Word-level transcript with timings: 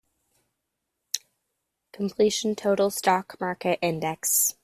Completion 1.93 2.55
Total 2.55 2.89
Stock 2.89 3.39
Market 3.39 3.77
Index. 3.83 4.55